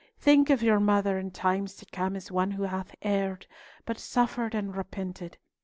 Think 0.17 0.49
of 0.49 0.63
your 0.63 0.79
mother 0.79 1.19
in 1.19 1.29
times 1.29 1.75
to 1.75 1.85
come 1.85 2.15
as 2.15 2.31
one 2.31 2.49
who 2.49 2.63
hath 2.63 2.95
erred, 3.03 3.45
but 3.85 3.99
suffered 3.99 4.55
and 4.55 4.75
repented. 4.75 5.37